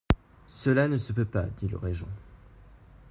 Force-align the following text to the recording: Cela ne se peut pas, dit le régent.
Cela 0.47 0.87
ne 0.87 0.97
se 0.97 1.13
peut 1.13 1.25
pas, 1.25 1.43
dit 1.43 1.67
le 1.67 1.77
régent. 1.77 2.09